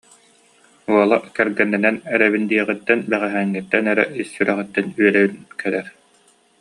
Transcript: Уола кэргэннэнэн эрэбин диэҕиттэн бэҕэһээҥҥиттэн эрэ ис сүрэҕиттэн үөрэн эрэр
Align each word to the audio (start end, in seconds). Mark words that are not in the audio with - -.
Уола 0.91 1.17
кэргэннэнэн 1.35 1.97
эрэбин 2.13 2.45
диэҕиттэн 2.49 2.99
бэҕэһээҥҥиттэн 3.09 3.85
эрэ 3.91 4.03
ис 4.21 4.27
сүрэҕиттэн 4.33 4.85
үөрэн 4.99 5.31
эрэр 5.65 5.85